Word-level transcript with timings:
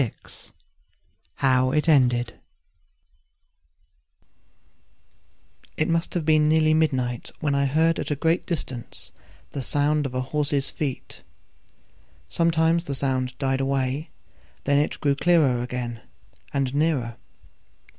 26 0.01 0.51
How 1.35 1.71
it 1.73 1.87
Ended 1.87 2.39
It 5.77 5.87
must 5.89 6.15
have 6.15 6.25
been 6.25 6.49
nearly 6.49 6.73
midnight 6.73 7.29
when 7.39 7.53
I 7.53 7.65
heard 7.65 7.99
at 7.99 8.09
a 8.09 8.15
great 8.15 8.47
distance 8.47 9.11
the 9.51 9.61
sound 9.61 10.07
of 10.07 10.15
a 10.15 10.21
horse's 10.21 10.71
feet. 10.71 11.21
Sometimes 12.27 12.85
the 12.85 12.95
sound 12.95 13.37
died 13.37 13.61
away, 13.61 14.09
then 14.63 14.79
it 14.79 14.99
grew 15.01 15.13
clearer 15.13 15.61
again 15.61 16.01
and 16.51 16.73
nearer. 16.73 17.17